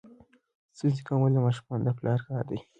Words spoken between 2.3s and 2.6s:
دی.